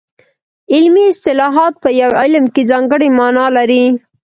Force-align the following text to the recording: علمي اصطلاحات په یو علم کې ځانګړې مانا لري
علمي 0.73 1.03
اصطلاحات 1.11 1.73
په 1.83 1.89
یو 2.01 2.11
علم 2.21 2.43
کې 2.53 2.61
ځانګړې 2.71 3.09
مانا 3.19 3.45
لري 3.57 3.83